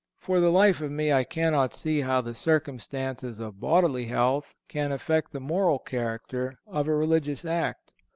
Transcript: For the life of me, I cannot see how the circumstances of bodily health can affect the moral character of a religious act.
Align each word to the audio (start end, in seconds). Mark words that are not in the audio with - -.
For 0.17 0.39
the 0.39 0.49
life 0.49 0.81
of 0.81 0.89
me, 0.89 1.13
I 1.13 1.23
cannot 1.23 1.75
see 1.75 2.01
how 2.01 2.21
the 2.21 2.33
circumstances 2.33 3.39
of 3.39 3.59
bodily 3.59 4.05
health 4.07 4.55
can 4.67 4.91
affect 4.91 5.31
the 5.31 5.39
moral 5.39 5.77
character 5.77 6.57
of 6.65 6.87
a 6.87 6.95
religious 6.95 7.45
act. 7.45 7.93